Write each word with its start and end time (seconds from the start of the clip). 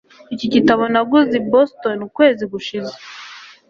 iki 0.33 0.47
gitabo 0.53 0.83
naguze 0.93 1.33
i 1.41 1.45
boston 1.51 1.97
ukwezi 2.07 2.43
gushize 2.53 2.91